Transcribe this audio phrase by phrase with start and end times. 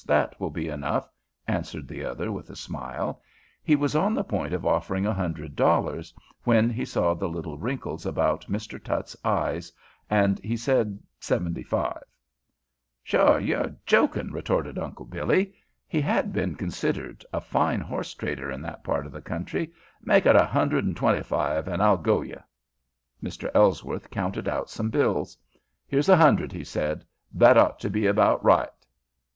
[0.07, 1.11] That will be enough,"
[1.47, 3.21] answered the other with a smile.
[3.61, 6.11] He was on the point of offering a hundred dollars,
[6.43, 8.83] when he saw the little wrinkles about Mr.
[8.83, 9.71] Tutt's eyes,
[10.09, 12.01] and he said seventy five.
[13.03, 15.53] "Sho, ye're jokin'!" retorted Uncle Billy.
[15.87, 19.71] He had been considered a fine horse trader in that part of the country.
[20.01, 22.37] "Make it a hundred and twenty five, an' I'll go ye."
[23.21, 23.51] Mr.
[23.53, 25.37] Ellsworth counted out some bills.
[25.85, 27.05] "Here's a hundred," he said.
[27.31, 28.69] "That ought to be about right."